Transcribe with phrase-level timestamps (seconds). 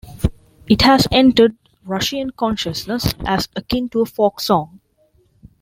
[0.67, 1.55] It has entered
[1.85, 4.79] Russian consciousness as akin to a folk song.